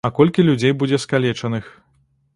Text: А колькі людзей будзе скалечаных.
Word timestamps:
А 0.07 0.09
колькі 0.19 0.45
людзей 0.47 0.73
будзе 0.79 0.97
скалечаных. 1.05 1.71